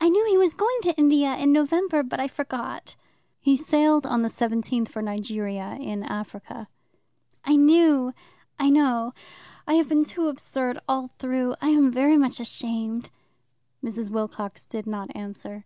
"I 0.00 0.08
knew 0.08 0.24
he 0.26 0.38
was 0.38 0.54
going 0.54 0.76
to 0.82 0.96
India 0.96 1.34
in 1.36 1.50
November, 1.52 2.04
but 2.04 2.20
I 2.20 2.28
forgot." 2.28 2.94
"He 3.40 3.56
sailed 3.56 4.06
on 4.06 4.22
the 4.22 4.28
17th 4.28 4.86
for 4.88 5.02
Nigeria, 5.02 5.76
in 5.80 6.04
Africa." 6.04 6.68
"I 7.44 7.56
knew 7.56 8.12
I 8.56 8.70
know. 8.70 9.14
I 9.66 9.74
have 9.74 9.88
been 9.88 10.04
too 10.04 10.28
absurd 10.28 10.78
all 10.88 11.08
through. 11.18 11.56
I 11.60 11.70
am 11.70 11.90
very 11.90 12.16
much 12.16 12.38
ashamed." 12.38 13.10
Mrs. 13.84 14.10
Wilcox 14.12 14.64
did 14.64 14.86
not 14.86 15.10
answer. 15.16 15.64